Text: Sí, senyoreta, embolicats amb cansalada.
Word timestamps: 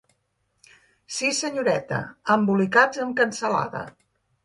Sí, 1.17 1.29
senyoreta, 1.41 2.01
embolicats 2.39 3.07
amb 3.07 3.19
cansalada. 3.25 3.89